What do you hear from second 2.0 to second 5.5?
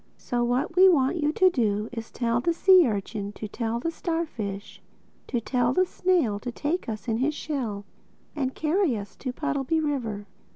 to tell the sea urchin to tell the starfish to